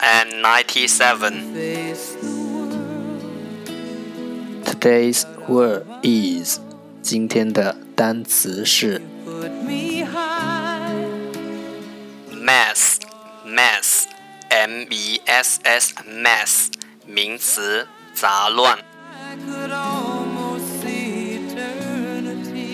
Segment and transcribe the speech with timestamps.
[0.00, 1.54] and ninety-seven.
[4.64, 6.58] Today's word is
[7.02, 9.00] 今天的单词是
[12.32, 12.98] Mess,
[13.46, 14.06] mess,
[14.48, 16.66] M-E-S-S, mess，
[17.06, 18.78] 名词，杂乱。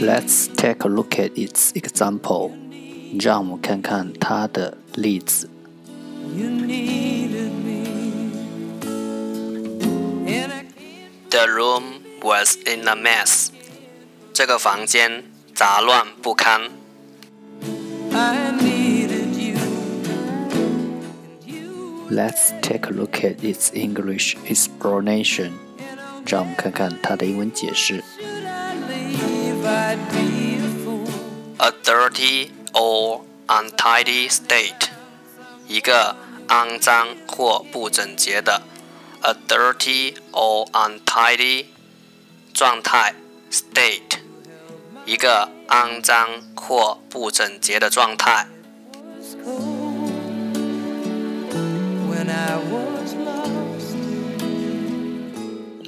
[0.00, 2.52] Let's take a look at its example.
[3.18, 5.48] 让我们看看它的例子。
[11.28, 13.50] The room was in a mess.
[14.32, 16.70] 这个房间杂乱不堪。
[22.10, 25.52] Let's take a look at its English explanation.
[26.26, 28.02] 让我们看看它的英文解释。
[31.58, 34.88] A dirty or untidy state，
[35.70, 36.16] 一个
[36.48, 38.62] 肮脏或不整洁的。
[39.22, 41.64] A dirty or untidy
[42.52, 43.14] 状态
[43.50, 44.18] state，
[45.04, 48.46] 一个肮脏或不整洁的状态。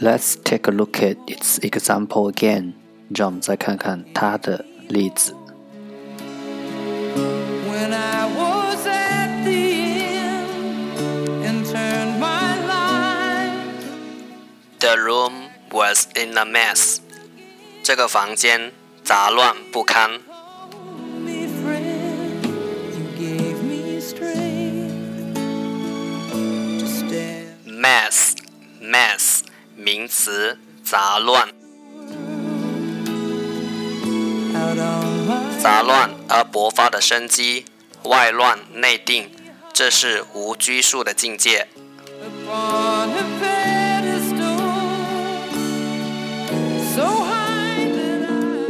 [0.00, 2.74] Let's take a look at its example again.
[3.14, 5.34] 让我们再看看它的例子。
[15.03, 16.99] room was in a mess.
[17.83, 18.71] 这个房间
[19.03, 20.21] 杂乱不堪。
[27.65, 28.33] Mess
[28.81, 29.41] mess
[29.75, 31.49] 名词杂乱。
[35.61, 37.65] 杂乱而勃发的生机
[38.03, 39.29] 外乱内定
[39.73, 41.67] 这是无拘束的境界。